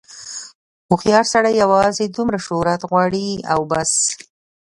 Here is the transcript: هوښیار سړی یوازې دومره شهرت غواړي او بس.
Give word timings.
هوښیار 0.89 1.25
سړی 1.33 1.53
یوازې 1.63 2.05
دومره 2.15 2.37
شهرت 2.45 2.81
غواړي 2.89 3.27
او 3.51 3.59
بس. 3.71 3.91